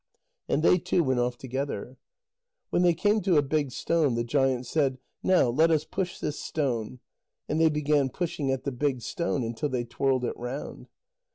[0.49, 1.95] And they two went off together.
[2.71, 6.39] When they came to a big stone, the giant said: "Now let us push this
[6.39, 6.99] stone."
[7.47, 10.87] And they began pushing at the big stone until they twirled it round.